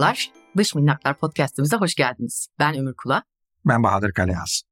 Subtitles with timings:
[0.00, 2.48] Merhabalar, Dış Minnaklar Podcast'ımıza hoş geldiniz.
[2.58, 3.22] Ben Ömür Kula.
[3.64, 4.62] Ben Bahadır Kaleyaz.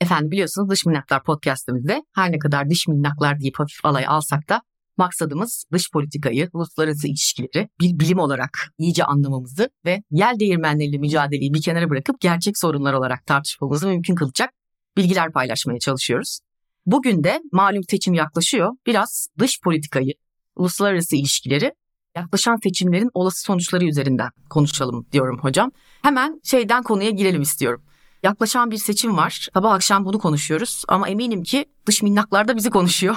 [0.00, 4.62] Efendim biliyorsunuz Dış Minnaklar Podcast'ımızda her ne kadar dış minnaklar deyip hafif alay alsak da
[4.96, 11.62] maksadımız dış politikayı, uluslararası ilişkileri bir bilim olarak iyice anlamamızı ve yel değirmenleriyle mücadeleyi bir
[11.62, 14.50] kenara bırakıp gerçek sorunlar olarak tartışmamızı mümkün kılacak
[14.96, 16.38] bilgiler paylaşmaya çalışıyoruz.
[16.86, 18.72] Bugün de malum seçim yaklaşıyor.
[18.86, 20.12] Biraz dış politikayı,
[20.56, 21.72] uluslararası ilişkileri
[22.16, 25.70] yaklaşan seçimlerin olası sonuçları üzerinden konuşalım diyorum hocam.
[26.02, 27.82] Hemen şeyden konuya girelim istiyorum.
[28.22, 29.48] Yaklaşan bir seçim var.
[29.54, 33.16] Sabah akşam bunu konuşuyoruz ama eminim ki dış minnaklar da bizi konuşuyor.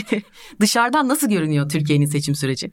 [0.60, 2.70] Dışarıdan nasıl görünüyor Türkiye'nin seçim süreci?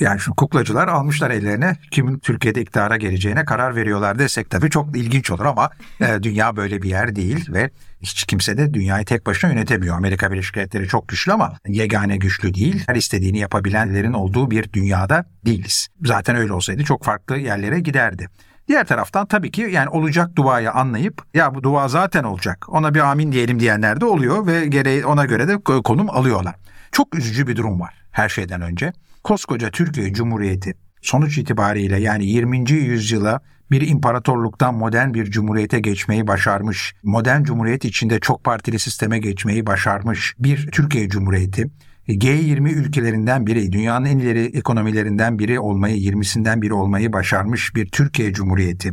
[0.00, 5.30] Yani şu kuklacılar almışlar ellerine kimin Türkiye'de iktidara geleceğine karar veriyorlar desek tabii çok ilginç
[5.30, 5.70] olur ama
[6.00, 7.70] e, dünya böyle bir yer değil ve
[8.02, 9.96] hiç kimse de dünyayı tek başına yönetemiyor.
[9.96, 12.84] Amerika Birleşik Devletleri çok güçlü ama yegane güçlü değil.
[12.86, 15.88] Her istediğini yapabilenlerin olduğu bir dünyada değiliz.
[16.04, 18.28] Zaten öyle olsaydı çok farklı yerlere giderdi.
[18.68, 23.00] Diğer taraftan tabii ki yani olacak duayı anlayıp ya bu dua zaten olacak ona bir
[23.00, 26.54] amin diyelim diyenler de oluyor ve gereği ona göre de konum alıyorlar.
[26.92, 28.92] Çok üzücü bir durum var her şeyden önce.
[29.24, 32.70] Koskoca Türkiye Cumhuriyeti sonuç itibariyle yani 20.
[32.70, 39.66] yüzyıla bir imparatorluktan modern bir cumhuriyete geçmeyi başarmış, modern cumhuriyet içinde çok partili sisteme geçmeyi
[39.66, 41.70] başarmış bir Türkiye Cumhuriyeti
[42.08, 48.32] G20 ülkelerinden biri, dünyanın en ileri ekonomilerinden biri olmayı, 20'sinden biri olmayı başarmış bir Türkiye
[48.32, 48.92] Cumhuriyeti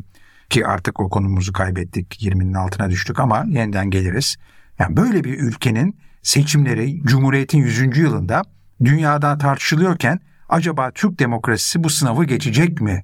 [0.49, 4.35] ki artık o konumuzu kaybettik, 20'nin altına düştük ama yeniden geliriz.
[4.79, 7.97] Yani böyle bir ülkenin seçimleri Cumhuriyet'in 100.
[7.97, 8.41] yılında
[8.83, 10.19] dünyada tartışılıyorken
[10.49, 13.03] acaba Türk demokrasisi bu sınavı geçecek mi?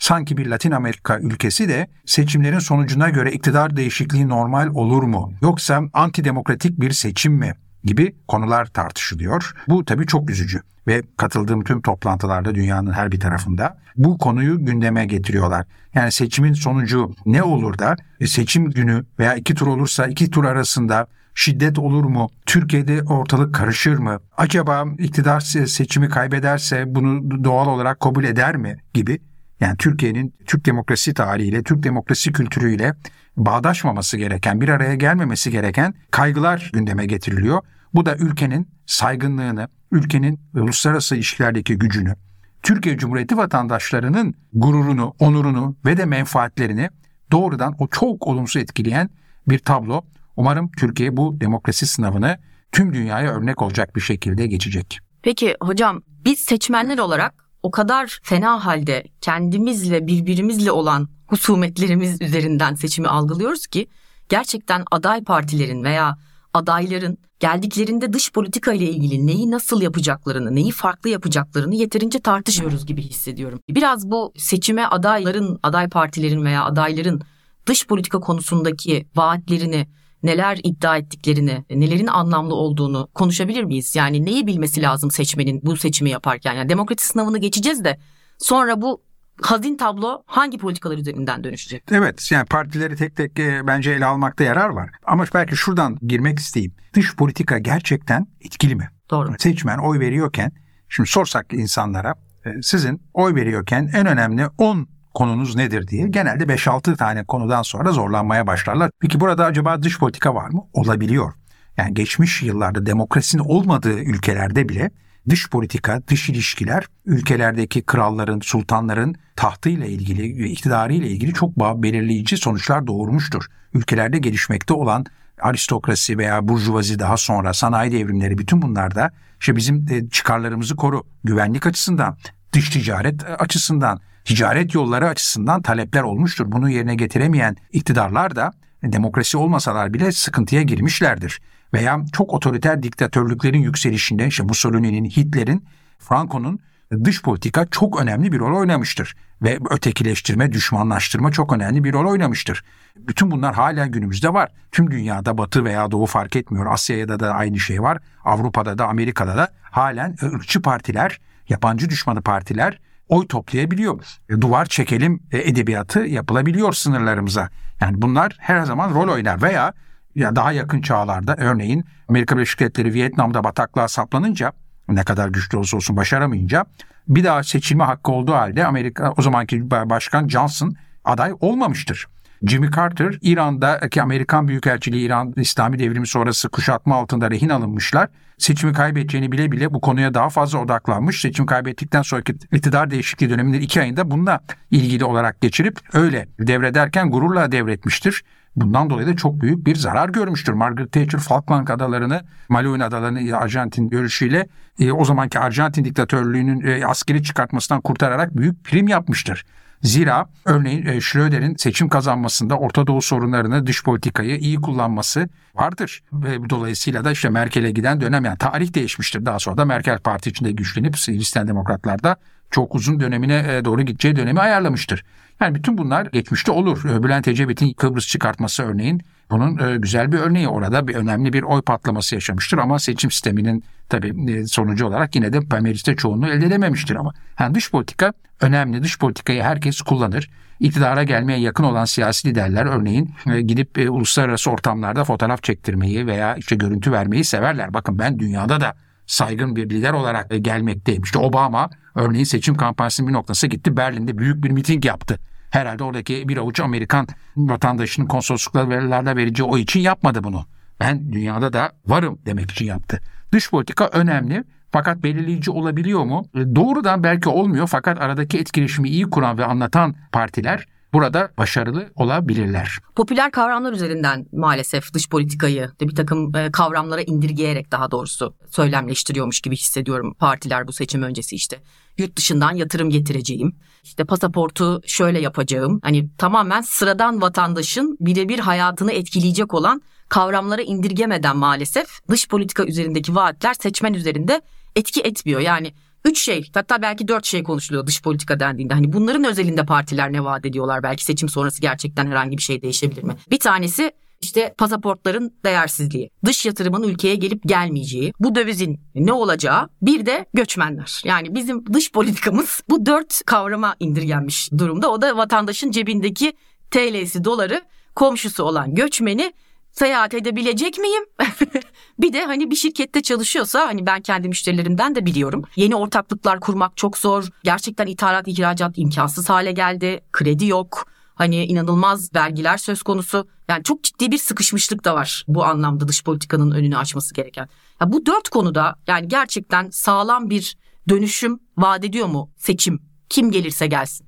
[0.00, 5.32] Sanki bir Latin Amerika ülkesi de seçimlerin sonucuna göre iktidar değişikliği normal olur mu?
[5.42, 7.54] Yoksa antidemokratik bir seçim mi?
[7.84, 9.54] gibi konular tartışılıyor.
[9.68, 15.06] Bu tabii çok üzücü ve katıldığım tüm toplantılarda dünyanın her bir tarafında bu konuyu gündeme
[15.06, 15.66] getiriyorlar.
[15.94, 20.44] Yani seçimin sonucu ne olur da e, seçim günü veya iki tur olursa iki tur
[20.44, 22.28] arasında şiddet olur mu?
[22.46, 24.20] Türkiye'de ortalık karışır mı?
[24.36, 28.76] Acaba iktidar seçimi kaybederse bunu doğal olarak kabul eder mi?
[28.94, 29.18] gibi
[29.60, 32.94] yani Türkiye'nin Türk demokrasi tarihiyle, Türk demokrasi kültürüyle
[33.36, 37.62] bağdaşmaması gereken, bir araya gelmemesi gereken kaygılar gündeme getiriliyor.
[37.94, 42.14] Bu da ülkenin saygınlığını, ülkenin uluslararası ilişkilerdeki gücünü,
[42.62, 46.90] Türkiye Cumhuriyeti vatandaşlarının gururunu, onurunu ve de menfaatlerini
[47.30, 49.10] doğrudan o çok olumsuz etkileyen
[49.48, 50.02] bir tablo.
[50.36, 52.38] Umarım Türkiye bu demokrasi sınavını
[52.72, 54.98] tüm dünyaya örnek olacak bir şekilde geçecek.
[55.22, 63.08] Peki hocam biz seçmenler olarak o kadar fena halde kendimizle birbirimizle olan husumetlerimiz üzerinden seçimi
[63.08, 63.88] algılıyoruz ki
[64.28, 66.18] gerçekten aday partilerin veya
[66.54, 73.02] adayların geldiklerinde dış politika ile ilgili neyi nasıl yapacaklarını, neyi farklı yapacaklarını yeterince tartışmıyoruz gibi
[73.02, 73.60] hissediyorum.
[73.68, 77.20] Biraz bu seçime adayların, aday partilerin veya adayların
[77.66, 79.88] dış politika konusundaki vaatlerini,
[80.22, 83.96] neler iddia ettiklerini, nelerin anlamlı olduğunu konuşabilir miyiz?
[83.96, 86.54] Yani neyi bilmesi lazım seçmenin bu seçimi yaparken?
[86.54, 87.98] Yani demokrasi sınavını geçeceğiz de
[88.38, 89.02] sonra bu
[89.42, 91.84] hazin tablo hangi politikalar üzerinden dönüşecek?
[91.92, 94.90] Evet yani partileri tek tek e, bence ele almakta yarar var.
[95.04, 96.74] Ama belki şuradan girmek isteyeyim.
[96.94, 98.88] Dış politika gerçekten etkili mi?
[99.10, 99.34] Doğru.
[99.38, 100.52] Seçmen oy veriyorken
[100.88, 102.14] şimdi sorsak insanlara
[102.44, 107.92] e, sizin oy veriyorken en önemli 10 konunuz nedir diye genelde 5-6 tane konudan sonra
[107.92, 108.90] zorlanmaya başlarlar.
[109.00, 110.62] Peki burada acaba dış politika var mı?
[110.72, 111.32] Olabiliyor.
[111.76, 114.90] Yani geçmiş yıllarda demokrasinin olmadığı ülkelerde bile
[115.28, 123.46] dış politika, dış ilişkiler ülkelerdeki kralların, sultanların tahtıyla ilgili iktidarıyla ilgili çok belirleyici sonuçlar doğurmuştur.
[123.74, 125.06] Ülkelerde gelişmekte olan
[125.40, 132.16] aristokrasi veya burjuvazi daha sonra sanayi devrimleri bütün bunlarda işte bizim çıkarlarımızı koru, güvenlik açısından,
[132.52, 136.52] dış ticaret açısından, ticaret yolları açısından talepler olmuştur.
[136.52, 138.52] Bunu yerine getiremeyen iktidarlar da
[138.82, 141.40] demokrasi olmasalar bile sıkıntıya girmişlerdir
[141.74, 145.64] veya çok otoriter diktatörlüklerin yükselişinde işte Mussolini'nin, Hitler'in,
[145.98, 146.60] Franco'nun
[147.04, 149.16] dış politika çok önemli bir rol oynamıştır.
[149.42, 152.64] Ve ötekileştirme, düşmanlaştırma çok önemli bir rol oynamıştır.
[152.96, 154.48] Bütün bunlar hala günümüzde var.
[154.72, 156.66] Tüm dünyada batı veya doğu fark etmiyor.
[156.66, 157.98] Asya'da da aynı şey var.
[158.24, 162.78] Avrupa'da da Amerika'da da halen ırkçı partiler, yabancı düşmanı partiler
[163.10, 164.04] oy toplayabiliyor.
[164.40, 167.48] Duvar çekelim edebiyatı yapılabiliyor sınırlarımıza.
[167.80, 169.72] Yani bunlar her zaman rol oynar veya
[170.14, 174.52] ya daha yakın çağlarda örneğin Amerika Birleşik Devletleri Vietnam'da bataklığa saplanınca
[174.88, 176.64] ne kadar güçlü olsa olsun başaramayınca
[177.08, 180.74] bir daha seçilme hakkı olduğu halde Amerika o zamanki başkan Johnson
[181.04, 182.06] aday olmamıştır.
[182.46, 188.08] Jimmy Carter İran'daki Amerikan Büyükelçiliği İran İslami devrimi sonrası kuşatma altında rehin alınmışlar.
[188.38, 191.20] Seçimi kaybedeceğini bile bile bu konuya daha fazla odaklanmış.
[191.20, 194.40] Seçim kaybettikten sonraki iktidar değişikliği döneminde iki ayında bununla
[194.70, 198.24] ilgili olarak geçirip öyle devrederken gururla devretmiştir.
[198.56, 200.52] Bundan dolayı da çok büyük bir zarar görmüştür.
[200.52, 204.48] Margaret Thatcher Falkland adalarını, Malouin adalarını Arjantin görüşüyle
[204.78, 209.44] e, o zamanki Arjantin diktatörlüğünün e, askeri çıkartmasından kurtararak büyük prim yapmıştır.
[209.82, 216.02] Zira örneğin e, Schröder'in seçim kazanmasında Orta Doğu sorunlarını, dış politikayı iyi kullanması vardır.
[216.12, 219.26] Ve dolayısıyla da işte Merkel'e giden dönem yani tarih değişmiştir.
[219.26, 222.16] Daha sonra da Merkel parti içinde güçlenip Hristiyan demokratlarda
[222.50, 225.04] çok uzun dönemine e, doğru gideceği dönemi ayarlamıştır.
[225.40, 226.84] Yani bütün bunlar geçmişte olur.
[226.84, 230.48] E, Bülent Ecevit'in Kıbrıs çıkartması örneğin bunun e, güzel bir örneği.
[230.48, 235.60] Orada bir önemli bir oy patlaması yaşamıştır ama seçim sisteminin tabii sonucu olarak yine de
[235.60, 237.12] mecliste çoğunluğu elde edememiştir ama.
[237.40, 238.82] Yani dış politika önemli.
[238.82, 240.30] Dış politikayı herkes kullanır.
[240.60, 243.14] İktidara gelmeye yakın olan siyasi liderler örneğin
[243.46, 247.74] gidip uluslararası ortamlarda fotoğraf çektirmeyi veya işte görüntü vermeyi severler.
[247.74, 248.74] Bakın ben dünyada da
[249.06, 251.02] saygın bir lider olarak gelmekteyim.
[251.02, 255.18] İşte Obama örneğin seçim kampanyasının bir noktası gitti Berlin'de büyük bir miting yaptı.
[255.50, 257.06] Herhalde oradaki bir avuç Amerikan
[257.36, 260.44] vatandaşının konsolosluklarda vereceği o için yapmadı bunu.
[260.80, 263.00] Ben dünyada da varım demek için yaptı.
[263.32, 266.24] Dış politika önemli fakat belirleyici olabiliyor mu?
[266.34, 272.78] Doğrudan belki olmuyor fakat aradaki etkileşimi iyi kuran ve anlatan partiler burada başarılı olabilirler.
[272.94, 279.40] Popüler kavramlar üzerinden maalesef dış politikayı de bir takım e, kavramlara indirgeyerek daha doğrusu söylemleştiriyormuş
[279.40, 281.60] gibi hissediyorum partiler bu seçim öncesi işte.
[281.98, 283.56] Yurt dışından yatırım getireceğim.
[283.82, 285.80] İşte pasaportu şöyle yapacağım.
[285.82, 293.54] Hani tamamen sıradan vatandaşın birebir hayatını etkileyecek olan kavramlara indirgemeden maalesef dış politika üzerindeki vaatler
[293.54, 294.42] seçmen üzerinde
[294.76, 295.40] etki etmiyor.
[295.40, 295.72] Yani
[296.04, 298.74] Üç şey hatta belki dört şey konuşuluyor dış politika dendiğinde.
[298.74, 300.82] Hani bunların özelinde partiler ne vaat ediyorlar?
[300.82, 303.16] Belki seçim sonrası gerçekten herhangi bir şey değişebilir mi?
[303.30, 310.06] Bir tanesi işte pasaportların değersizliği, dış yatırımın ülkeye gelip gelmeyeceği, bu dövizin ne olacağı, bir
[310.06, 311.02] de göçmenler.
[311.04, 314.90] Yani bizim dış politikamız bu dört kavrama indirgenmiş durumda.
[314.90, 316.32] O da vatandaşın cebindeki
[316.70, 317.62] TL'si, doları,
[317.94, 319.32] komşusu olan göçmeni
[319.72, 321.04] seyahat edebilecek miyim?
[321.98, 325.44] bir de hani bir şirkette çalışıyorsa hani ben kendi müşterilerimden de biliyorum.
[325.56, 327.28] Yeni ortaklıklar kurmak çok zor.
[327.44, 330.00] Gerçekten ithalat ihracat imkansız hale geldi.
[330.12, 330.86] Kredi yok.
[331.14, 333.28] Hani inanılmaz vergiler söz konusu.
[333.48, 337.48] Yani çok ciddi bir sıkışmışlık da var bu anlamda dış politikanın önünü açması gereken.
[337.80, 340.56] Ya bu dört konuda yani gerçekten sağlam bir
[340.88, 342.82] dönüşüm vaat ediyor mu seçim?
[343.08, 344.06] Kim gelirse gelsin.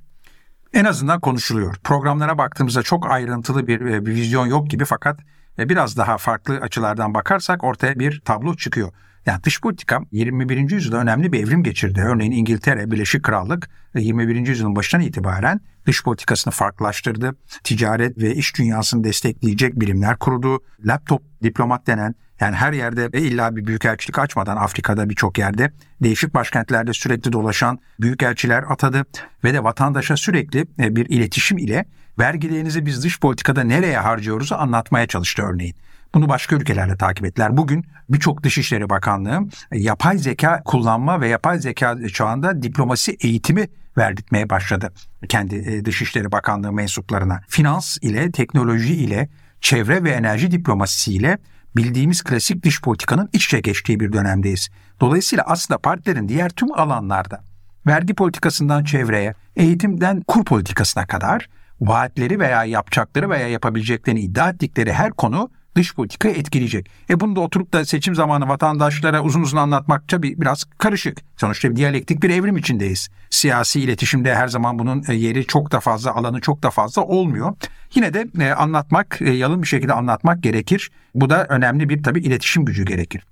[0.73, 1.77] En azından konuşuluyor.
[1.85, 5.21] Programlara baktığımızda çok ayrıntılı bir, e, bir vizyon yok gibi fakat
[5.59, 8.93] ve biraz daha farklı açılardan bakarsak ortaya bir tablo çıkıyor.
[9.27, 10.71] Yani dış politika 21.
[10.71, 12.01] yüzyılda önemli bir evrim geçirdi.
[12.01, 14.47] Örneğin İngiltere, Birleşik Krallık 21.
[14.47, 17.37] yüzyılın başından itibaren dış politikasını farklılaştırdı.
[17.65, 20.59] Ticaret ve iş dünyasını destekleyecek birimler kurdu.
[20.85, 25.73] Laptop diplomat denen yani her yerde e, illa bir büyükelçilik açmadan Afrika'da birçok yerde
[26.03, 29.05] değişik başkentlerde sürekli dolaşan büyükelçiler atadı
[29.45, 31.85] ve de vatandaşa sürekli e, bir iletişim ile
[32.19, 35.75] vergilerinizi biz dış politikada nereye harcıyoruzu anlatmaya çalıştı örneğin.
[36.15, 37.57] Bunu başka ülkelerle takip ettiler.
[37.57, 39.41] Bugün birçok Dışişleri Bakanlığı
[39.73, 43.69] e, yapay zeka kullanma ve yapay zeka çağında diplomasi eğitimi
[43.99, 44.93] verdirtmeye başladı
[45.29, 47.41] kendi Dışişleri Bakanlığı mensuplarına.
[47.49, 49.29] Finans ile, teknoloji ile,
[49.61, 51.39] çevre ve enerji diplomasisi ile
[51.77, 54.69] bildiğimiz klasik dış politikanın iç içe geçtiği bir dönemdeyiz.
[55.01, 57.45] Dolayısıyla aslında partilerin diğer tüm alanlarda
[57.87, 61.49] vergi politikasından çevreye, eğitimden kur politikasına kadar
[61.81, 66.91] vaatleri veya yapacakları veya yapabileceklerini iddia ettikleri her konu dış politikayı etkileyecek.
[67.11, 71.19] E bunu da oturup da seçim zamanı vatandaşlara uzun uzun anlatmak tabii biraz karışık.
[71.37, 73.09] Sonuçta bir diyalektik bir evrim içindeyiz.
[73.31, 77.57] Siyasi iletişimde her zaman bunun e, yeri çok da fazla, alanı çok da fazla olmuyor.
[77.95, 80.91] Yine de e, anlatmak, e, yalın bir şekilde anlatmak gerekir.
[81.15, 83.27] Bu da önemli bir tabii iletişim gücü gerekir.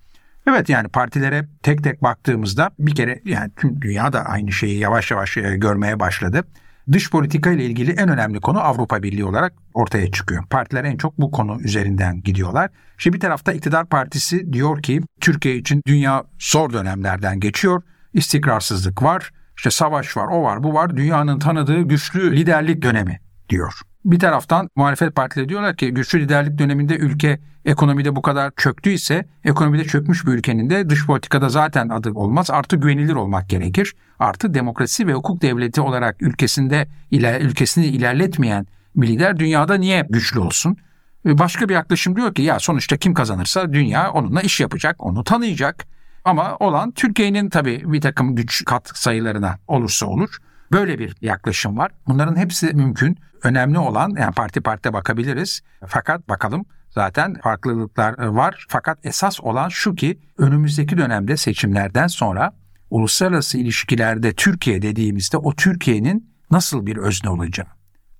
[0.46, 5.10] Evet yani partilere tek tek baktığımızda bir kere yani tüm dünya da aynı şeyi yavaş
[5.10, 6.44] yavaş görmeye başladı
[6.92, 10.46] dış politika ile ilgili en önemli konu Avrupa Birliği olarak ortaya çıkıyor.
[10.46, 12.70] Partiler en çok bu konu üzerinden gidiyorlar.
[12.98, 17.82] Şimdi bir tarafta iktidar partisi diyor ki Türkiye için dünya zor dönemlerden geçiyor.
[18.12, 20.96] İstikrarsızlık var, işte savaş var, o var, bu var.
[20.96, 23.80] Dünyanın tanıdığı güçlü liderlik dönemi diyor.
[24.04, 29.84] Bir taraftan muhalefet partileri diyorlar ki güçlü liderlik döneminde ülke ekonomide bu kadar çöktüyse ekonomide
[29.84, 32.50] çökmüş bir ülkenin de dış politikada zaten adı olmaz.
[32.50, 33.94] Artı güvenilir olmak gerekir.
[34.18, 38.66] Artı demokrasi ve hukuk devleti olarak ülkesinde iler, ülkesini ilerletmeyen
[38.96, 40.76] bir lider dünyada niye güçlü olsun?
[41.24, 45.86] Başka bir yaklaşım diyor ki ya sonuçta kim kazanırsa dünya onunla iş yapacak, onu tanıyacak.
[46.24, 50.36] Ama olan Türkiye'nin tabii bir takım güç kat sayılarına olursa olur.
[50.72, 51.90] Böyle bir yaklaşım var.
[52.06, 53.18] Bunların hepsi mümkün.
[53.42, 55.60] Önemli olan yani parti parti bakabiliriz.
[55.86, 58.66] Fakat bakalım zaten farklılıklar var.
[58.68, 62.52] Fakat esas olan şu ki önümüzdeki dönemde seçimlerden sonra
[62.90, 67.66] uluslararası ilişkilerde Türkiye dediğimizde o Türkiye'nin nasıl bir özne olacağı,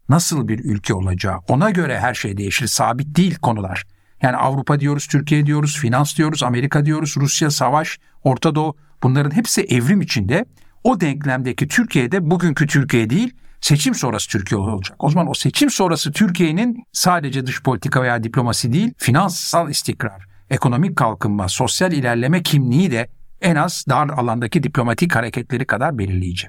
[0.08, 2.66] nasıl bir ülke olacağı ona göre her şey değişir.
[2.66, 3.84] Sabit değil konular.
[4.22, 9.62] Yani Avrupa diyoruz, Türkiye diyoruz, finans diyoruz, Amerika diyoruz, Rusya, savaş, Orta Doğu bunların hepsi
[9.62, 10.44] evrim içinde.
[10.84, 15.04] O denklemdeki Türkiye'de bugünkü Türkiye değil, seçim sonrası Türkiye olacak.
[15.04, 20.96] O zaman o seçim sonrası Türkiye'nin sadece dış politika veya diplomasi değil, finansal istikrar, ekonomik
[20.96, 23.08] kalkınma, sosyal ilerleme kimliği de
[23.40, 26.48] en az dar alandaki diplomatik hareketleri kadar belirleyici.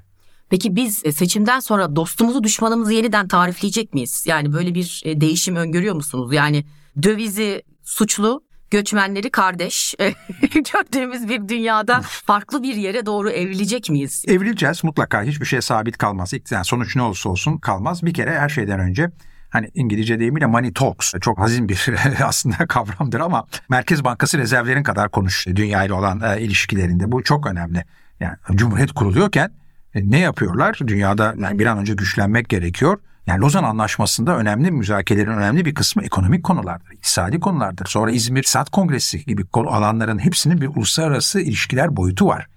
[0.50, 4.24] Peki biz e, seçimden sonra dostumuzu düşmanımızı yeniden tarifleyecek miyiz?
[4.28, 6.34] Yani böyle bir e, değişim öngörüyor musunuz?
[6.34, 6.66] Yani
[7.04, 9.96] dövizi suçlu, göçmenleri kardeş
[10.42, 14.26] gördüğümüz bir dünyada farklı bir yere doğru evrilecek miyiz?
[14.28, 16.34] Evrileceğiz mutlaka hiçbir şey sabit kalmaz.
[16.52, 18.06] Yani sonuç ne olursa olsun kalmaz.
[18.06, 19.12] Bir kere her şeyden önce
[19.50, 21.90] hani İngilizce deyimiyle money talks çok hazin bir
[22.24, 27.12] aslında kavramdır ama Merkez Bankası rezervlerin kadar konuş dünya ile olan e, ilişkilerinde.
[27.12, 27.86] Bu çok önemli.
[28.20, 29.52] Yani Cumhuriyet kuruluyorken
[29.94, 30.80] e, ne yapıyorlar?
[30.88, 33.00] Dünyada yani bir an önce güçlenmek gerekiyor.
[33.32, 37.86] Yani Lozan Anlaşması'nda önemli müzakerelerin önemli bir kısmı ekonomik konulardır, iktisadi konulardır.
[37.86, 42.48] Sonra İzmir Sat Kongresi gibi alanların hepsinin bir uluslararası ilişkiler boyutu var.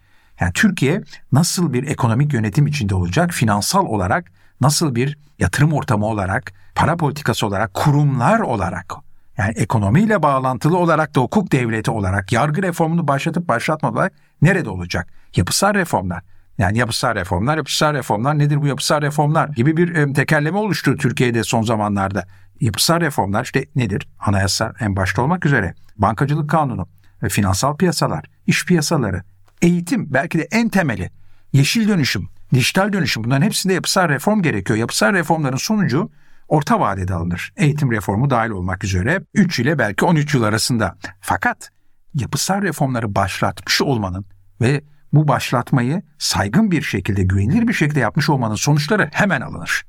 [0.40, 1.02] Yani Türkiye
[1.32, 7.46] nasıl bir ekonomik yönetim içinde olacak, finansal olarak nasıl bir yatırım ortamı olarak, para politikası
[7.46, 8.94] olarak, kurumlar olarak
[9.38, 14.10] yani ekonomiyle bağlantılı olarak da hukuk devleti olarak, yargı reformunu başlatıp başlatmadılar
[14.42, 15.08] nerede olacak?
[15.36, 16.22] Yapısal reformlar.
[16.58, 21.62] Yani yapısal reformlar, yapısal reformlar nedir bu yapısal reformlar gibi bir tekerleme oluştu Türkiye'de son
[21.62, 22.26] zamanlarda.
[22.60, 24.08] Yapısal reformlar işte nedir?
[24.18, 26.88] Anayasa en başta olmak üzere, bankacılık kanunu,
[27.28, 29.22] finansal piyasalar, iş piyasaları,
[29.62, 31.10] eğitim belki de en temeli,
[31.52, 34.78] yeşil dönüşüm, dijital dönüşüm bunların hepsinde yapısal reform gerekiyor.
[34.78, 36.10] Yapısal reformların sonucu
[36.48, 37.52] orta vadede alınır.
[37.56, 40.96] Eğitim reformu dahil olmak üzere 3 ile belki 13 yıl arasında.
[41.20, 41.70] Fakat
[42.14, 44.26] yapısal reformları başlatmış olmanın
[44.60, 44.84] ve
[45.16, 49.82] bu başlatmayı saygın bir şekilde, güvenilir bir şekilde yapmış olmanın sonuçları hemen alınır.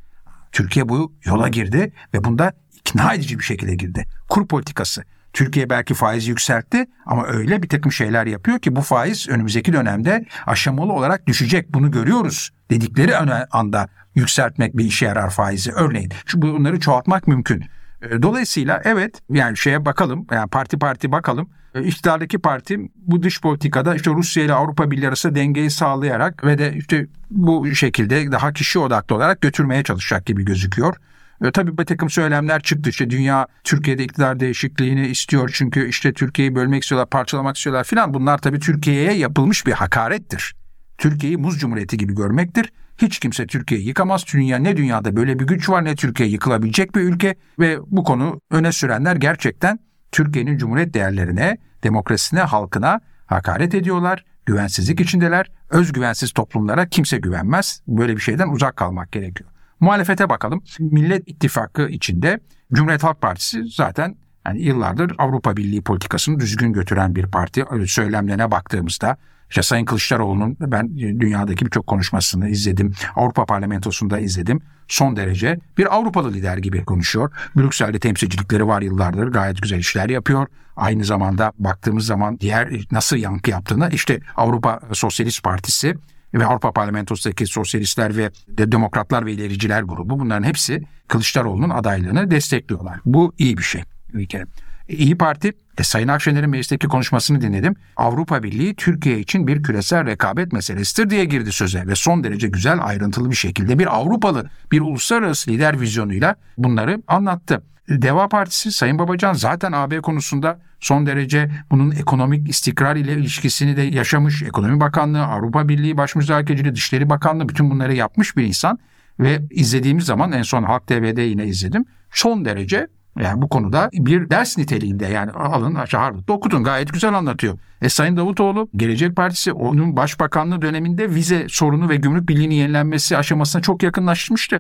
[0.52, 4.06] Türkiye bu yola girdi ve bunda ikna edici bir şekilde girdi.
[4.30, 5.04] Kur politikası.
[5.34, 10.26] Türkiye belki faizi yükseltti ama öyle bir takım şeyler yapıyor ki bu faiz önümüzdeki dönemde
[10.46, 11.74] aşamalı olarak düşecek.
[11.74, 13.18] Bunu görüyoruz dedikleri
[13.52, 16.12] anda yükseltmek bir işe yarar faizi örneğin.
[16.26, 17.66] Çünkü bunları çoğaltmak mümkün.
[18.12, 21.50] E, dolayısıyla evet yani şeye bakalım yani parti parti bakalım.
[21.76, 26.58] E, iktidardaki parti bu dış politikada işte Rusya ile Avrupa Birliği arasında dengeyi sağlayarak ve
[26.58, 30.96] de işte bu şekilde daha kişi odaklı olarak götürmeye çalışacak gibi gözüküyor.
[31.44, 32.90] E, tabii bir takım söylemler çıktı.
[32.90, 38.14] İşte dünya Türkiye'de iktidar değişikliğini istiyor çünkü işte Türkiye'yi bölmek istiyorlar, parçalamak istiyorlar filan.
[38.14, 40.56] Bunlar tabii Türkiye'ye yapılmış bir hakarettir.
[40.98, 42.72] Türkiye'yi muz cumhuriyeti gibi görmektir.
[42.98, 44.26] Hiç kimse Türkiye'yi yıkamaz.
[44.34, 48.42] Dünya ne dünyada böyle bir güç var ne Türkiye yıkılabilecek bir ülke ve bu konu
[48.52, 49.80] öne sürenler gerçekten
[50.12, 54.26] Türkiye'nin cumhuriyet değerlerine, demokrasisine, halkına hakaret ediyorlar.
[54.46, 55.52] Güvensizlik içindeler.
[55.70, 57.82] Özgüvensiz toplumlara kimse güvenmez.
[57.88, 59.50] Böyle bir şeyden uzak kalmak gerekiyor.
[59.80, 60.64] Muhalefete bakalım.
[60.80, 62.40] Millet İttifakı içinde
[62.74, 64.16] Cumhuriyet Halk Partisi zaten
[64.48, 67.66] yani yıllardır Avrupa Birliği politikasını düzgün götüren bir parti.
[67.88, 69.18] Söylemlerine baktığımızda
[69.56, 72.94] işte Sayın Kılıçdaroğlu'nun ben dünyadaki birçok konuşmasını izledim.
[73.16, 74.62] Avrupa Parlamentosu'nda izledim.
[74.88, 77.32] Son derece bir Avrupalı lider gibi konuşuyor.
[77.56, 79.28] Brüksel'de temsilcilikleri var yıllardır.
[79.28, 80.48] Gayet güzel işler yapıyor.
[80.76, 85.96] Aynı zamanda baktığımız zaman diğer nasıl yankı yaptığını işte Avrupa Sosyalist Partisi
[86.34, 93.00] ve Avrupa Parlamentosu'ndaki sosyalistler ve de demokratlar ve ilericiler grubu bunların hepsi Kılıçdaroğlu'nun adaylığını destekliyorlar.
[93.06, 93.84] Bu iyi bir şey
[94.14, 94.46] bir kere.
[94.90, 97.76] İyi Parti, e, Sayın Akşener'in meclisteki konuşmasını dinledim.
[97.98, 102.80] Avrupa Birliği Türkiye için bir küresel rekabet meselesidir diye girdi söze ve son derece güzel
[102.82, 107.64] ayrıntılı bir şekilde bir Avrupalı, bir uluslararası lider vizyonuyla bunları anlattı.
[107.90, 113.82] Deva Partisi Sayın Babacan zaten AB konusunda son derece bunun ekonomik istikrar ile ilişkisini de
[113.82, 114.44] yaşamış.
[114.44, 118.80] Ekonomi Bakanlığı, Avrupa Birliği Baş Müzakereciliği, Dışişleri Bakanlığı bütün bunları yapmış bir insan.
[119.20, 121.86] Ve izlediğimiz zaman en son Halk TV'de yine izledim.
[122.12, 122.88] Son derece
[123.20, 127.58] yani bu konuda bir ders niteliğinde yani alın Harvard'da okutun gayet güzel anlatıyor.
[127.82, 133.62] E Sayın Davutoğlu Gelecek Partisi onun başbakanlığı döneminde vize sorunu ve gümrük birliğinin yenilenmesi aşamasına
[133.62, 134.60] çok yakınlaşmıştı.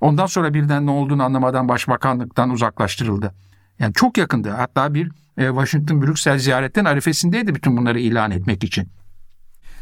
[0.00, 3.34] Ondan sonra birden ne olduğunu anlamadan başbakanlıktan uzaklaştırıldı.
[3.78, 4.50] Yani çok yakındı.
[4.50, 8.88] Hatta bir e, Washington Brüksel ziyaretten arifesindeydi bütün bunları ilan etmek için.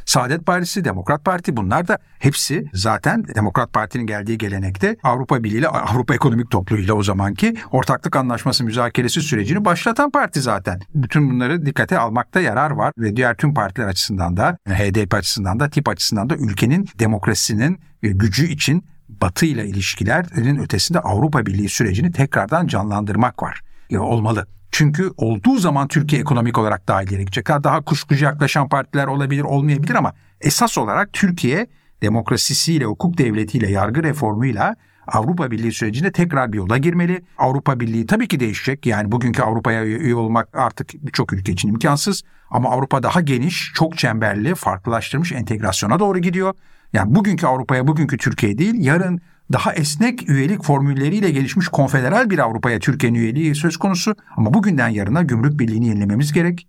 [0.06, 5.68] Saadet Partisi, Demokrat Parti bunlar da hepsi zaten Demokrat Parti'nin geldiği gelenekte Avrupa Birliği ile
[5.68, 10.80] Avrupa Ekonomik Topluluğu ile o zamanki ortaklık anlaşması müzakeresi sürecini başlatan parti zaten.
[10.94, 15.70] Bütün bunları dikkate almakta yarar var ve diğer tüm partiler açısından da HDP açısından da
[15.70, 22.66] tip açısından da ülkenin demokrasinin gücü için Batı ile ilişkilerin ötesinde Avrupa Birliği sürecini tekrardan
[22.66, 23.60] canlandırmak var.
[23.98, 24.46] Olmalı.
[24.70, 27.48] Çünkü olduğu zaman Türkiye ekonomik olarak daha ileri gidecek.
[27.48, 31.66] Daha kuşkucu yaklaşan partiler olabilir, olmayabilir ama esas olarak Türkiye
[32.02, 37.24] demokrasisiyle, hukuk devletiyle, yargı reformuyla Avrupa Birliği sürecinde tekrar bir yola girmeli.
[37.38, 38.86] Avrupa Birliği tabii ki değişecek.
[38.86, 42.22] Yani bugünkü Avrupa'ya üye olmak artık birçok ülke için imkansız.
[42.50, 46.54] Ama Avrupa daha geniş, çok çemberli, farklılaştırmış entegrasyona doğru gidiyor.
[46.92, 49.20] Yani bugünkü Avrupa'ya, bugünkü Türkiye değil, yarın
[49.52, 54.14] daha esnek üyelik formülleriyle gelişmiş konfederal bir Avrupa'ya Türkiye'nin üyeliği söz konusu.
[54.36, 56.66] Ama bugünden yarına gümrük birliğini yenilememiz gerek.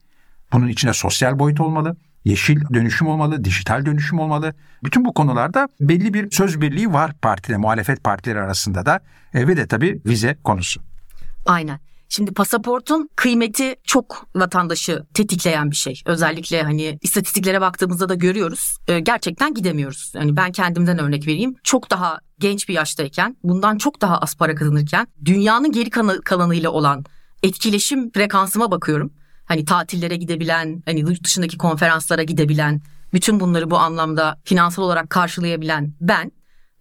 [0.54, 4.54] Bunun içine sosyal boyut olmalı, yeşil dönüşüm olmalı, dijital dönüşüm olmalı.
[4.84, 9.00] Bütün bu konularda belli bir söz birliği var partide, muhalefet partileri arasında da
[9.34, 10.82] e, ve de tabii vize konusu.
[11.46, 11.80] Aynen.
[12.10, 16.02] Şimdi pasaportun kıymeti çok vatandaşı tetikleyen bir şey.
[16.06, 18.78] Özellikle hani istatistiklere baktığımızda da görüyoruz.
[18.88, 20.12] Ee, gerçekten gidemiyoruz.
[20.16, 21.56] Yani ben kendimden örnek vereyim.
[21.64, 25.90] Çok daha genç bir yaştayken, bundan çok daha az para kazanırken dünyanın geri
[26.24, 27.06] kalanıyla olan
[27.44, 29.14] etkileşim frekansıma bakıyorum.
[29.46, 32.82] Hani tatillere gidebilen, hani dışındaki konferanslara gidebilen,
[33.14, 36.32] bütün bunları bu anlamda finansal olarak karşılayabilen ben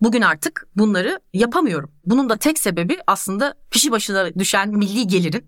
[0.00, 1.91] Bugün artık bunları yapamıyorum.
[2.07, 5.45] Bunun da tek sebebi aslında kişi başına düşen milli gelirin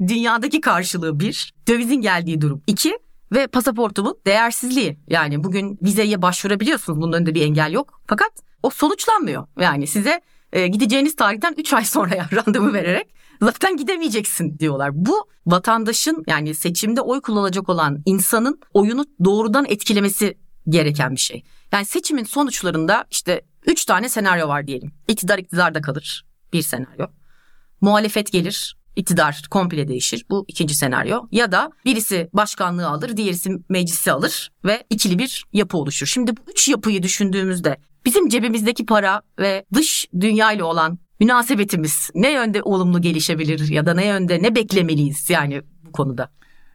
[0.08, 2.98] dünyadaki karşılığı bir, dövizin geldiği durum iki
[3.32, 4.98] ve pasaportumun değersizliği.
[5.08, 7.00] Yani bugün vizeye başvurabiliyorsunuz.
[7.00, 8.00] Bunun önünde bir engel yok.
[8.06, 8.30] Fakat
[8.62, 9.46] o sonuçlanmıyor.
[9.60, 10.20] Yani size
[10.52, 14.90] e, gideceğiniz tarihten 3 ay sonraya randevu vererek zaten gidemeyeceksin diyorlar.
[14.94, 21.44] Bu vatandaşın yani seçimde oy kullanacak olan insanın oyunu doğrudan etkilemesi gereken bir şey.
[21.72, 24.92] Yani seçimin sonuçlarında işte üç tane senaryo var diyelim.
[25.08, 26.24] İktidar iktidarda kalır.
[26.52, 27.06] Bir senaryo.
[27.80, 28.76] Muhalefet gelir.
[28.96, 30.26] iktidar komple değişir.
[30.30, 31.22] Bu ikinci senaryo.
[31.32, 36.06] Ya da birisi başkanlığı alır, diğerisi meclisi alır ve ikili bir yapı oluşur.
[36.06, 42.32] Şimdi bu üç yapıyı düşündüğümüzde bizim cebimizdeki para ve dış dünya ile olan münasebetimiz ne
[42.32, 46.30] yönde olumlu gelişebilir ya da ne yönde ne beklemeliyiz yani bu konuda?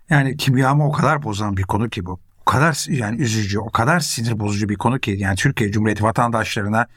[0.10, 2.20] Yani kimyamı o kadar bozan bir konu ki bu
[2.50, 6.88] kadar yani üzücü, o kadar sinir bozucu bir konu ki yani Türkiye Cumhuriyeti vatandaşlarına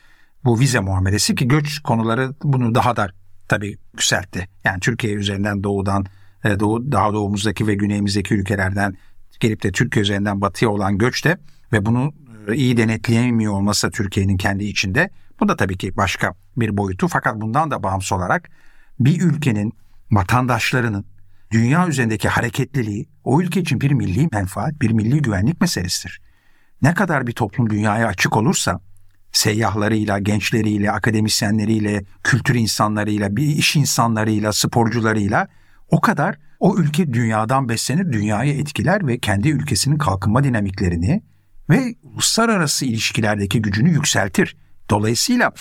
[0.45, 3.09] bu vize muamelesi ki göç konuları bunu daha da
[3.49, 4.49] tabii yükseltti.
[4.65, 6.07] Yani Türkiye üzerinden doğudan
[6.45, 8.97] e, doğu, daha doğumuzdaki ve güneyimizdeki ülkelerden
[9.41, 11.39] gelip de Türkiye üzerinden batıya olan göç de
[11.73, 12.13] ve bunu
[12.49, 15.11] e, iyi denetleyemiyor olması Türkiye'nin kendi içinde.
[15.41, 18.51] Bu da tabii ki başka bir boyutu fakat bundan da bağımsız olarak
[19.01, 19.73] bir ülkenin
[20.11, 21.05] vatandaşlarının
[21.53, 26.21] dünya üzerindeki hareketliliği o ülke için bir milli menfaat, bir milli güvenlik meselesidir.
[26.83, 28.81] Ne kadar bir toplum dünyaya açık olursa
[29.33, 35.49] seyyahlarıyla, gençleriyle, akademisyenleriyle, kültür insanlarıyla, bir iş insanlarıyla, sporcularıyla
[35.89, 41.23] o kadar o ülke dünyadan beslenir, dünyayı etkiler ve kendi ülkesinin kalkınma dinamiklerini
[41.71, 44.57] ve uluslararası ilişkilerdeki gücünü yükseltir.
[44.91, 45.53] Dolayısıyla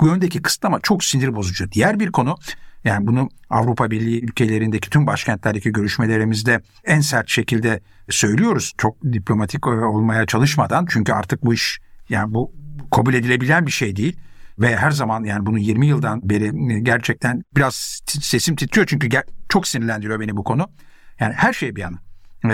[0.00, 1.72] bu yöndeki kısıtlama çok sinir bozucu.
[1.72, 2.36] Diğer bir konu
[2.84, 8.74] yani bunu Avrupa Birliği ülkelerindeki tüm başkentlerdeki görüşmelerimizde en sert şekilde söylüyoruz.
[8.78, 12.52] Çok diplomatik olmaya çalışmadan çünkü artık bu iş yani bu
[12.92, 14.16] kabul edilebilen bir şey değil.
[14.58, 19.08] Ve her zaman yani bunu 20 yıldan beri gerçekten biraz sesim titriyor çünkü
[19.48, 20.66] çok sinirlendiriyor beni bu konu.
[21.20, 21.98] Yani her şey bir yana.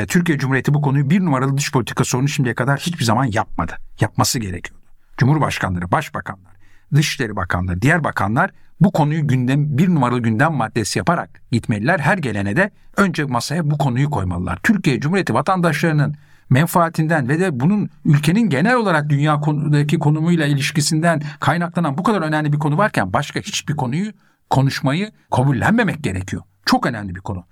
[0.06, 3.76] Türkiye Cumhuriyeti bu konuyu bir numaralı dış politika sorunu şimdiye kadar hiçbir zaman yapmadı.
[4.00, 4.84] Yapması gerekiyordu.
[5.16, 6.52] Cumhurbaşkanları, başbakanlar,
[6.94, 11.98] Dışişleri Bakanları, diğer bakanlar bu konuyu gündem bir numaralı gündem maddesi yaparak gitmeliler.
[11.98, 14.58] Her gelene de önce masaya bu konuyu koymalılar.
[14.62, 16.14] Türkiye Cumhuriyeti vatandaşlarının
[16.50, 22.52] menfaatinden ve de bunun ülkenin genel olarak dünya konudaki konumuyla ilişkisinden kaynaklanan bu kadar önemli
[22.52, 24.12] bir konu varken başka hiçbir konuyu
[24.50, 26.42] konuşmayı kabullenmemek gerekiyor.
[26.66, 27.44] Çok önemli bir konu.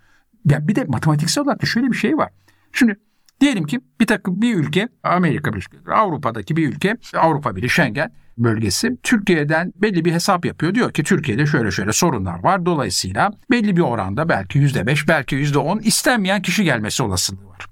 [0.44, 2.28] Ya bir de matematiksel olarak da şöyle bir şey var.
[2.72, 2.96] Şimdi
[3.40, 8.96] diyelim ki bir takım bir ülke Amerika Birleşik Avrupa'daki bir ülke Avrupa Birliği Schengen bölgesi
[9.02, 10.74] Türkiye'den belli bir hesap yapıyor.
[10.74, 12.66] Diyor ki Türkiye'de şöyle şöyle sorunlar var.
[12.66, 17.66] Dolayısıyla belli bir oranda belki yüzde beş belki yüzde on istenmeyen kişi gelmesi olasılığı var.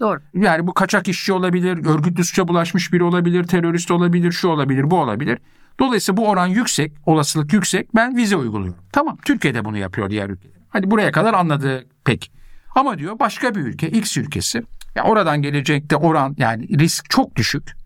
[0.00, 0.20] Doğru.
[0.34, 5.00] Yani bu kaçak işçi olabilir, örgütlü suça bulaşmış biri olabilir, terörist olabilir, şu olabilir, bu
[5.00, 5.38] olabilir.
[5.80, 7.94] Dolayısıyla bu oran yüksek, olasılık yüksek.
[7.94, 8.82] Ben vize uyguluyorum.
[8.92, 10.56] Tamam, Türkiye'de bunu yapıyor diğer ülkeler.
[10.68, 12.32] Hadi buraya kadar anladı pek.
[12.74, 14.62] Ama diyor başka bir ülke, X ülkesi.
[14.94, 17.77] Ya oradan gelecekte oran yani risk çok düşük.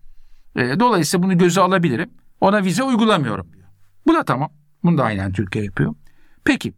[0.55, 2.09] E, dolayısıyla bunu göze alabilirim.
[2.41, 3.67] Ona vize uygulamıyorum diyor.
[4.07, 4.49] Bu da tamam.
[4.83, 5.95] Bunu da aynen Türkiye yapıyor.
[6.43, 6.73] Peki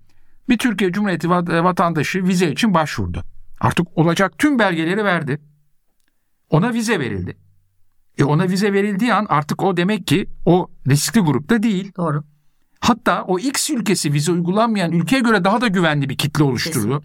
[0.50, 1.30] bir Türkiye Cumhuriyeti
[1.64, 3.24] vatandaşı vize için başvurdu.
[3.60, 5.42] Artık olacak tüm belgeleri verdi.
[6.50, 7.38] Ona vize verildi.
[8.18, 11.92] E ona vize verildiği an artık o demek ki o riskli grupta değil.
[11.98, 12.24] Doğru.
[12.80, 17.02] Hatta o X ülkesi vize uygulanmayan ülkeye göre daha da güvenli bir kitle oluşturdu.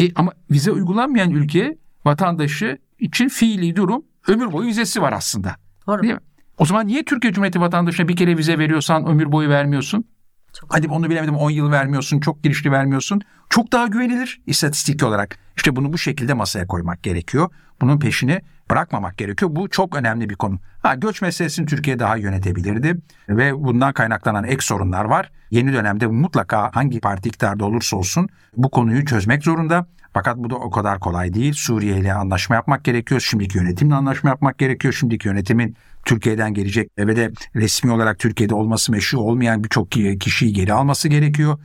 [0.00, 5.56] E ama vize uygulanmayan ülke vatandaşı için fiili durum ömür boyu vizesi var aslında.
[5.86, 6.02] Doğru.
[6.02, 6.20] Değil mi?
[6.58, 10.04] O zaman niye Türkiye Cumhuriyeti vatandaşına bir kere vize veriyorsan ömür boyu vermiyorsun?
[10.60, 13.20] Çok Hadi onu bilemedim 10 yıl vermiyorsun, çok girişli vermiyorsun.
[13.50, 15.38] Çok daha güvenilir istatistik olarak.
[15.56, 17.50] İşte bunu bu şekilde masaya koymak gerekiyor.
[17.80, 19.50] Bunun peşini bırakmamak gerekiyor.
[19.54, 20.58] Bu çok önemli bir konu.
[20.82, 22.96] Ha, göç meselesini Türkiye daha yönetebilirdi
[23.28, 25.30] ve bundan kaynaklanan ek sorunlar var.
[25.50, 29.86] Yeni dönemde mutlaka hangi parti iktidarda olursa olsun bu konuyu çözmek zorunda.
[30.12, 31.52] Fakat bu da o kadar kolay değil.
[31.52, 33.20] Suriye ile anlaşma yapmak gerekiyor.
[33.20, 34.94] Şimdiki yönetimle anlaşma yapmak gerekiyor.
[34.94, 40.72] Şimdiki yönetimin Türkiye'den gelecek ve de resmi olarak Türkiye'de olması meşru olmayan birçok kişiyi geri
[40.72, 41.58] alması gerekiyor.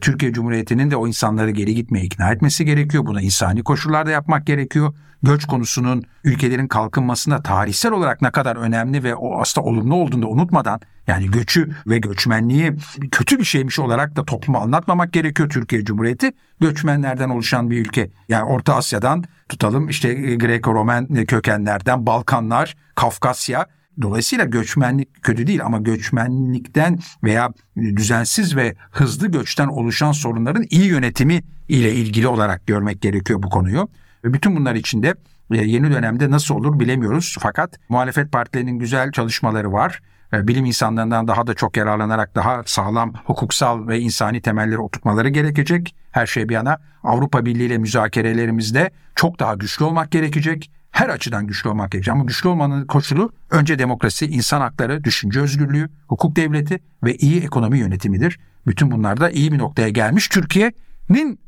[0.00, 3.06] Türkiye Cumhuriyeti'nin de o insanları geri gitmeye ikna etmesi gerekiyor.
[3.06, 4.94] Buna insani koşullarda yapmak gerekiyor.
[5.22, 10.26] Göç konusunun ülkelerin kalkınmasında tarihsel olarak ne kadar önemli ve o aslında olumlu olduğunu da
[10.26, 12.72] unutmadan yani göçü ve göçmenliği
[13.10, 16.32] kötü bir şeymiş olarak da topluma anlatmamak gerekiyor Türkiye Cumhuriyeti.
[16.60, 18.10] Göçmenlerden oluşan bir ülke.
[18.28, 23.66] Yani Orta Asya'dan tutalım işte Greko-Romen kökenlerden Balkanlar, Kafkasya
[24.02, 31.42] Dolayısıyla göçmenlik kötü değil ama göçmenlikten veya düzensiz ve hızlı göçten oluşan sorunların iyi yönetimi
[31.68, 33.88] ile ilgili olarak görmek gerekiyor bu konuyu.
[34.24, 35.14] Ve bütün bunlar içinde
[35.52, 37.36] e, yeni dönemde nasıl olur bilemiyoruz.
[37.40, 40.00] Fakat muhalefet partilerinin güzel çalışmaları var.
[40.32, 45.94] E, bilim insanlarından daha da çok yararlanarak daha sağlam hukuksal ve insani temelleri oturtmaları gerekecek.
[46.10, 51.46] Her şey bir yana Avrupa Birliği ile müzakerelerimizde çok daha güçlü olmak gerekecek her açıdan
[51.46, 52.16] güçlü olmak gerekiyor.
[52.16, 57.78] Ama güçlü olmanın koşulu önce demokrasi, insan hakları, düşünce özgürlüğü, hukuk devleti ve iyi ekonomi
[57.78, 58.38] yönetimidir.
[58.66, 60.28] Bütün bunlar da iyi bir noktaya gelmiş.
[60.28, 61.40] Türkiye'nin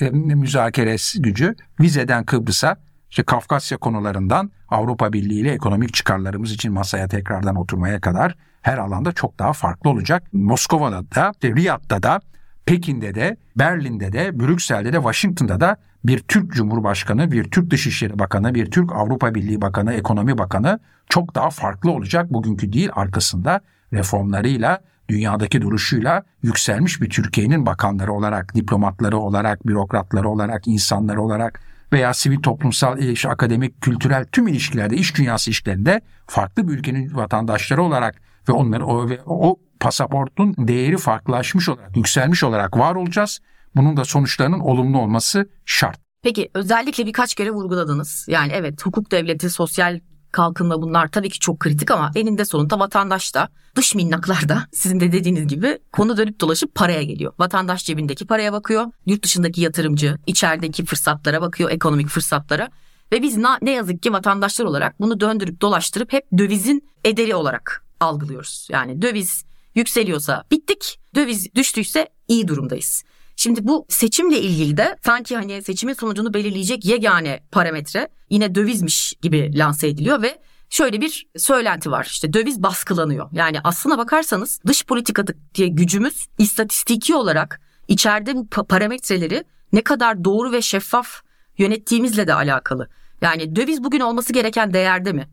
[0.00, 2.76] e, müzakere gücü vizeden Kıbrıs'a,
[3.10, 9.12] işte Kafkasya konularından Avrupa Birliği ile ekonomik çıkarlarımız için masaya tekrardan oturmaya kadar her alanda
[9.12, 10.32] çok daha farklı olacak.
[10.32, 12.20] Moskova'da da, Riyad'da da,
[12.66, 18.54] Pekin'de de, Berlin'de de, Brüksel'de de, Washington'da da bir Türk Cumhurbaşkanı, bir Türk Dışişleri Bakanı,
[18.54, 22.32] bir Türk Avrupa Birliği Bakanı, Ekonomi Bakanı çok daha farklı olacak.
[22.32, 23.60] Bugünkü değil arkasında
[23.92, 31.60] reformlarıyla, dünyadaki duruşuyla yükselmiş bir Türkiye'nin bakanları olarak, diplomatları olarak, bürokratları olarak, insanları olarak
[31.92, 37.82] veya sivil toplumsal ilişki, akademik, kültürel tüm ilişkilerde, iş dünyası işlerinde farklı bir ülkenin vatandaşları
[37.82, 38.14] olarak
[38.48, 43.40] ve onları o, o pasaportun değeri farklılaşmış olarak, yükselmiş olarak var olacağız.
[43.76, 45.98] Bunun da sonuçlarının olumlu olması şart.
[46.22, 48.26] Peki özellikle birkaç kere vurguladınız.
[48.28, 50.00] Yani evet hukuk devleti, sosyal
[50.32, 55.12] kalkınma bunlar tabii ki çok kritik ama eninde sonunda vatandaş da dış minnaklarda sizin de
[55.12, 57.32] dediğiniz gibi konu dönüp dolaşıp paraya geliyor.
[57.38, 62.68] Vatandaş cebindeki paraya bakıyor, yurt dışındaki yatırımcı içerideki fırsatlara bakıyor, ekonomik fırsatlara.
[63.12, 68.68] Ve biz ne yazık ki vatandaşlar olarak bunu döndürüp dolaştırıp hep dövizin ederi olarak algılıyoruz.
[68.70, 73.04] Yani döviz yükseliyorsa bittik, döviz düştüyse iyi durumdayız.
[73.42, 79.58] Şimdi bu seçimle ilgili de sanki hani seçimin sonucunu belirleyecek yegane parametre yine dövizmiş gibi
[79.58, 82.04] lanse ediliyor ve şöyle bir söylenti var.
[82.04, 83.28] İşte döviz baskılanıyor.
[83.32, 90.52] Yani aslına bakarsanız dış politikada diye gücümüz istatistiki olarak içeride bu parametreleri ne kadar doğru
[90.52, 91.22] ve şeffaf
[91.58, 92.88] yönettiğimizle de alakalı.
[93.20, 95.28] Yani döviz bugün olması gereken değerde mi?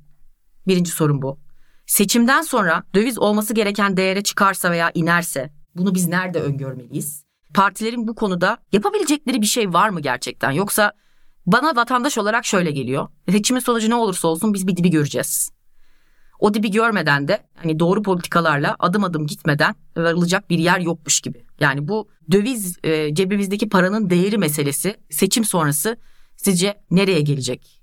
[0.68, 1.40] Birinci sorun bu.
[1.86, 7.27] Seçimden sonra döviz olması gereken değere çıkarsa veya inerse bunu biz nerede öngörmeliyiz?
[7.58, 10.52] Partilerin bu konuda yapabilecekleri bir şey var mı gerçekten?
[10.52, 10.92] Yoksa
[11.46, 13.08] bana vatandaş olarak şöyle geliyor.
[13.32, 15.52] Seçimin sonucu ne olursa olsun biz bir dibi göreceğiz.
[16.40, 21.46] O dibi görmeden de hani doğru politikalarla adım adım gitmeden varılacak bir yer yokmuş gibi.
[21.60, 25.98] Yani bu döviz e, cebimizdeki paranın değeri meselesi seçim sonrası
[26.36, 27.77] sizce nereye gelecek?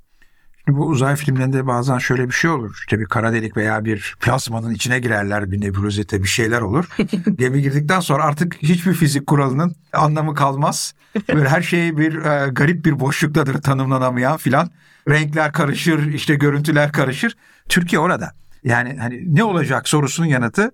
[0.68, 2.76] Bu uzay filmlerinde bazen şöyle bir şey olur.
[2.80, 6.88] İşte bir kara delik veya bir plazmanın içine girerler bir nebulozite bir şeyler olur.
[7.38, 10.94] Gemi girdikten sonra artık hiçbir fizik kuralının anlamı kalmaz.
[11.34, 14.70] Böyle her şey bir e, garip bir boşluktadır tanımlanamayan filan.
[15.08, 17.36] Renkler karışır, işte görüntüler karışır.
[17.68, 18.32] Türkiye orada.
[18.64, 20.70] Yani hani ne olacak sorusunun yanıtı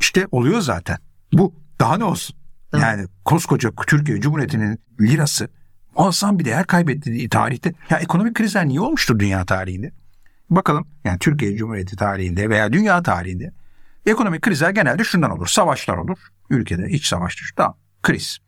[0.00, 0.98] işte oluyor zaten.
[1.32, 2.36] Bu daha ne olsun?
[2.72, 5.48] Yani koskoca Türkiye Cumhuriyeti'nin lirası
[5.98, 7.72] muazzam bir değer kaybetti tarihte.
[7.90, 9.92] Ya ekonomik krizler niye olmuştur dünya tarihinde?
[10.50, 13.52] Bakalım yani Türkiye Cumhuriyeti tarihinde veya dünya tarihinde
[14.06, 15.46] ekonomik krizler genelde şundan olur.
[15.46, 16.18] Savaşlar olur.
[16.50, 17.52] Ülkede iç savaştır.
[17.56, 17.76] Tamam.
[18.02, 18.38] Kriz.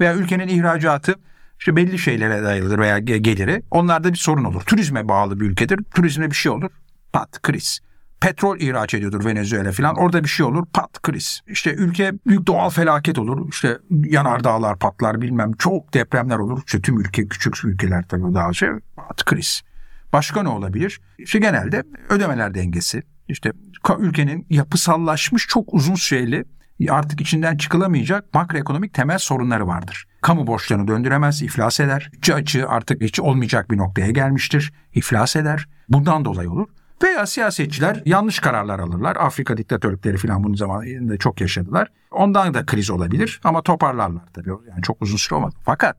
[0.00, 1.14] Veya ülkenin ihracatı
[1.58, 3.62] işte belli şeylere dayalıdır veya geliri.
[3.70, 4.62] Onlarda bir sorun olur.
[4.62, 5.80] Turizme bağlı bir ülkedir.
[5.94, 6.70] Turizmde bir şey olur.
[7.12, 7.80] Pat, kriz
[8.20, 9.96] petrol ihraç ediyordur Venezuela falan.
[9.96, 11.40] Orada bir şey olur pat kriz.
[11.46, 13.48] İşte ülke büyük doğal felaket olur.
[13.48, 16.62] İşte yanardağlar patlar bilmem çok depremler olur.
[16.66, 19.62] İşte tüm ülke küçük ülkeler tabii daha şey pat kriz.
[20.12, 21.00] Başka ne olabilir?
[21.18, 23.02] İşte genelde ödemeler dengesi.
[23.28, 23.52] İşte
[23.98, 26.44] ülkenin yapısallaşmış çok uzun süreli
[26.88, 30.04] artık içinden çıkılamayacak makroekonomik temel sorunları vardır.
[30.20, 32.10] Kamu borçlarını döndüremez, iflas eder.
[32.12, 35.68] Bütçe açığı artık hiç olmayacak bir noktaya gelmiştir, iflas eder.
[35.88, 36.68] Bundan dolayı olur.
[37.02, 39.16] Veya siyasetçiler yanlış kararlar alırlar.
[39.16, 41.88] Afrika diktatörlükleri falan bunun zamanında çok yaşadılar.
[42.10, 44.48] Ondan da kriz olabilir ama toparlarlar tabii.
[44.48, 45.52] Yani çok uzun süre olmaz.
[45.64, 45.96] Fakat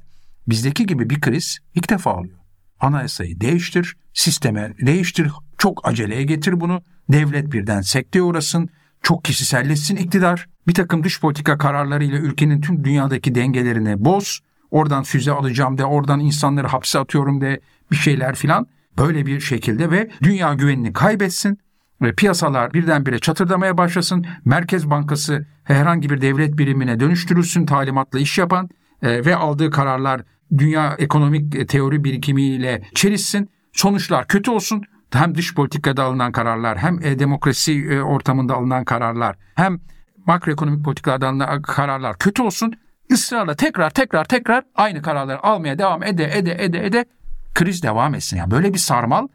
[0.47, 2.37] bizdeki gibi bir kriz ilk defa oluyor.
[2.79, 6.81] Anayasayı değiştir, sisteme değiştir, çok aceleye getir bunu.
[7.09, 8.69] Devlet birden sekteye uğrasın,
[9.01, 10.49] çok kişiselleşsin iktidar.
[10.67, 14.39] Bir takım dış politika kararlarıyla ülkenin tüm dünyadaki dengelerini boz.
[14.71, 17.59] Oradan füze alacağım de, oradan insanları hapse atıyorum de
[17.91, 18.67] bir şeyler filan.
[18.99, 21.59] Böyle bir şekilde ve dünya güvenini kaybetsin
[22.01, 24.25] ve piyasalar birdenbire çatırdamaya başlasın.
[24.45, 28.69] Merkez Bankası herhangi bir devlet birimine dönüştürülsün talimatla iş yapan
[29.01, 30.21] e, ve aldığı kararlar
[30.57, 33.49] dünya ekonomik teori birikimiyle çelişsin.
[33.73, 34.83] Sonuçlar kötü olsun.
[35.13, 39.79] Hem dış politikada alınan kararlar hem e, demokrasi e, ortamında alınan kararlar hem
[40.25, 42.73] makroekonomik politikalarda alınan kararlar kötü olsun.
[43.09, 47.05] Israrla tekrar tekrar tekrar aynı kararları almaya devam ede ede ede ede
[47.53, 48.37] kriz devam etsin.
[48.37, 49.27] Yani böyle bir sarmal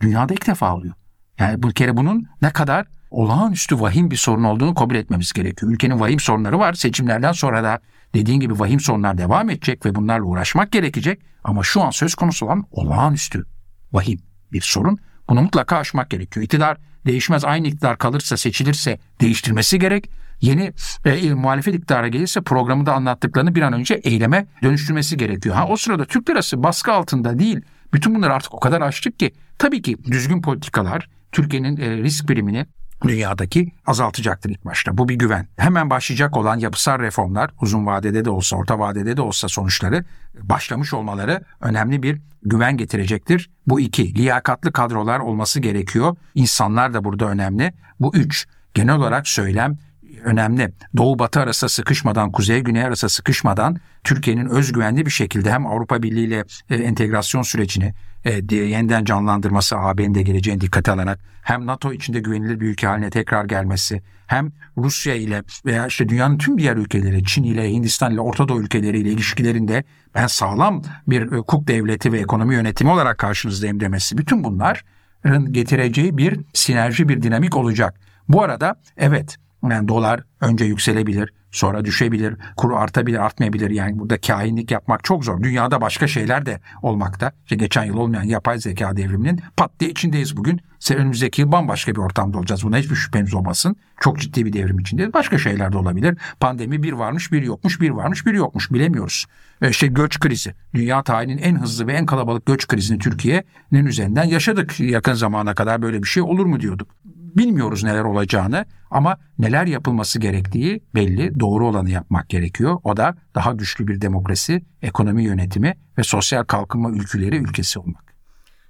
[0.00, 0.94] dünyada ilk defa oluyor.
[1.38, 5.72] Yani bu kere bunun ne kadar olağanüstü vahim bir sorun olduğunu kabul etmemiz gerekiyor.
[5.72, 6.72] Ülkenin vahim sorunları var.
[6.72, 7.80] Seçimlerden sonra da
[8.14, 11.20] dediğin gibi vahim sorunlar devam edecek ve bunlarla uğraşmak gerekecek.
[11.44, 13.46] Ama şu an söz konusu olan olağanüstü
[13.92, 14.18] vahim
[14.52, 14.98] bir sorun.
[15.28, 16.44] Bunu mutlaka aşmak gerekiyor.
[16.44, 20.10] İktidar değişmez aynı iktidar kalırsa seçilirse değiştirmesi gerek.
[20.40, 20.72] Yeni
[21.04, 25.54] e, muhalefet iktidara gelirse programında anlattıklarını bir an önce eyleme dönüştürmesi gerekiyor.
[25.54, 27.60] Ha o sırada Türk lirası baskı altında değil.
[27.94, 32.66] Bütün bunları artık o kadar açtık ki tabii ki düzgün politikalar Türkiye'nin e, risk birimini
[33.04, 34.98] dünyadaki azaltacaktır ilk başta.
[34.98, 35.48] Bu bir güven.
[35.56, 40.04] Hemen başlayacak olan yapısal reformlar uzun vadede de olsa orta vadede de olsa sonuçları
[40.42, 43.50] başlamış olmaları önemli bir güven getirecektir.
[43.66, 46.16] Bu iki, liyakatlı kadrolar olması gerekiyor.
[46.34, 47.72] İnsanlar da burada önemli.
[48.00, 49.78] Bu üç, genel olarak söylem
[50.24, 50.72] önemli.
[50.96, 56.26] Doğu batı arasında sıkışmadan, kuzey güney arasında sıkışmadan Türkiye'nin özgüvenli bir şekilde hem Avrupa Birliği
[56.26, 62.20] ile e, entegrasyon sürecini e, yeniden canlandırması AB'nin de geleceğine dikkate alarak hem NATO içinde
[62.20, 67.24] güvenilir bir ülke haline tekrar gelmesi hem Rusya ile veya işte dünyanın tüm diğer ülkeleri
[67.24, 72.18] Çin ile Hindistan ile Orta Doğu ülkeleriyle ilişkilerinde ben sağlam bir e, hukuk devleti ve
[72.18, 78.00] ekonomi yönetimi olarak karşınızdayım demesi bütün bunların getireceği bir sinerji bir dinamik olacak.
[78.28, 83.70] Bu arada evet yani dolar önce yükselebilir, sonra düşebilir, kuru artabilir, artmayabilir.
[83.70, 85.42] Yani burada kahinlik yapmak çok zor.
[85.42, 87.32] Dünyada başka şeyler de olmakta.
[87.44, 90.60] İşte geçen yıl olmayan yapay zeka devriminin pat diye içindeyiz bugün.
[90.90, 92.64] Önümüzdeki yıl bambaşka bir ortamda olacağız.
[92.64, 93.76] Buna hiçbir şüphemiz olmasın.
[94.00, 95.12] Çok ciddi bir devrim içindeyiz.
[95.12, 96.18] Başka şeyler de olabilir.
[96.40, 98.72] Pandemi bir varmış, bir yokmuş, bir varmış, bir yokmuş.
[98.72, 99.26] Bilemiyoruz.
[99.62, 100.54] İşte göç krizi.
[100.74, 104.80] Dünya tarihinin en hızlı ve en kalabalık göç krizini Türkiye'nin üzerinden yaşadık.
[104.80, 106.88] Yakın zamana kadar böyle bir şey olur mu diyorduk.
[107.36, 111.40] Bilmiyoruz neler olacağını ama neler yapılması gerektiği belli.
[111.40, 112.78] Doğru olanı yapmak gerekiyor.
[112.84, 118.16] O da daha güçlü bir demokrasi, ekonomi yönetimi ve sosyal kalkınma ülkeleri ülkesi olmak.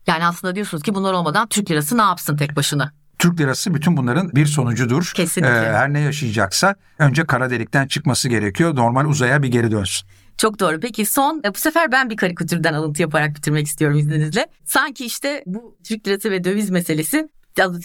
[0.07, 2.93] Yani aslında diyorsunuz ki bunlar olmadan Türk lirası ne yapsın tek başına?
[3.19, 5.13] Türk lirası bütün bunların bir sonucudur.
[5.15, 5.55] Kesinlikle.
[5.55, 8.77] Ee, her ne yaşayacaksa önce kara delikten çıkması gerekiyor.
[8.77, 10.09] Normal uzaya bir geri dönsün.
[10.39, 10.81] Çok doğru.
[10.81, 14.47] Peki son e, bu sefer ben bir karikatürden alıntı yaparak bitirmek istiyorum izninizle.
[14.65, 17.29] Sanki işte bu Türk lirası ve döviz meselesi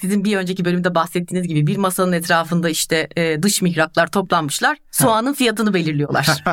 [0.02, 4.78] sizin bir önceki bölümde bahsettiğiniz gibi bir masanın etrafında işte e, dış mihraklar toplanmışlar.
[4.92, 6.28] Soğanın fiyatını belirliyorlar.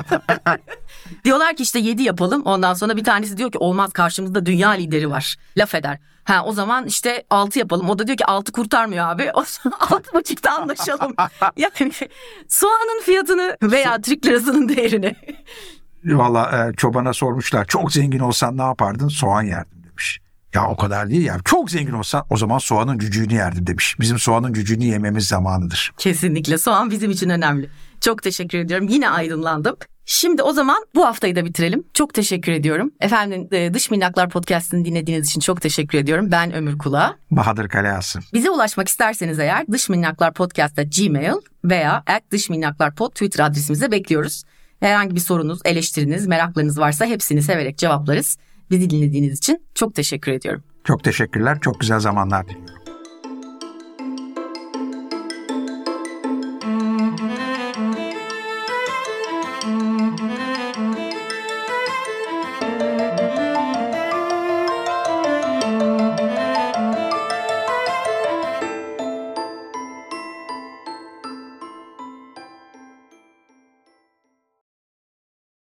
[1.24, 2.42] Diyorlar ki işte 7 yapalım.
[2.42, 5.37] Ondan sonra bir tanesi diyor ki olmaz karşımızda dünya lideri var.
[5.57, 5.98] Laf eder.
[6.24, 7.90] Ha o zaman işte 6 yapalım.
[7.90, 9.31] O da diyor ki 6 kurtarmıyor abi.
[9.35, 9.44] O
[9.81, 11.14] altı buçukta anlaşalım.
[11.57, 11.92] yani
[12.48, 15.16] soğanın fiyatını veya Türk lirasının değerini.
[16.04, 17.64] Valla e, çobana sormuşlar.
[17.64, 19.09] Çok zengin olsan ne yapardın?
[19.09, 19.77] Soğan yerdim.
[20.54, 21.37] Ya o kadar değil ya.
[21.44, 23.96] Çok zengin olsan o zaman soğanın cücüğünü yerdim demiş.
[24.00, 25.92] Bizim soğanın cücüğünü yememiz zamanıdır.
[25.98, 27.70] Kesinlikle soğan bizim için önemli.
[28.00, 28.88] Çok teşekkür ediyorum.
[28.88, 29.76] Yine aydınlandım.
[30.11, 31.84] Şimdi o zaman bu haftayı da bitirelim.
[31.94, 32.90] Çok teşekkür ediyorum.
[33.00, 36.30] Efendim e, Dış Minnaklar Podcast'ını dinlediğiniz için çok teşekkür ediyorum.
[36.32, 37.16] Ben Ömür Kula.
[37.30, 38.18] Bahadır Kaleası.
[38.34, 41.34] Bize ulaşmak isterseniz eğer Dış Minnaklar Podcast'ta Gmail
[41.64, 44.42] veya at Dış Minnaklar Pod Twitter adresimize bekliyoruz.
[44.80, 48.37] Herhangi bir sorunuz, eleştiriniz, meraklarınız varsa hepsini severek cevaplarız.
[48.70, 50.64] Bizi dinlediğiniz için çok teşekkür ediyorum.
[50.85, 51.59] Çok teşekkürler.
[51.61, 52.77] Çok güzel zamanlar diliyorum.